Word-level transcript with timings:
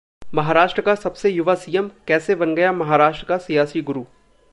महाराष्ट्र 0.33 0.81
का 0.81 0.93
सबसे 0.95 1.29
युवा 1.29 1.55
सीएम, 1.55 1.89
कैसे 2.07 2.35
बन 2.35 2.55
गया 2.55 2.71
महाराष्ट्र 2.71 3.25
का 3.25 3.37
सियासी 3.37 3.81
'गुरु' 3.81 4.03